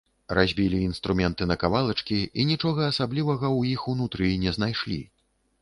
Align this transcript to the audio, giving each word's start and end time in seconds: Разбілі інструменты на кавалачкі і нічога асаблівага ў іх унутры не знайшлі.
Разбілі 0.37 0.79
інструменты 0.85 1.47
на 1.51 1.57
кавалачкі 1.63 2.17
і 2.39 2.47
нічога 2.53 2.81
асаблівага 2.95 3.47
ў 3.57 3.61
іх 3.77 3.87
унутры 3.95 4.31
не 4.47 4.57
знайшлі. 4.59 4.99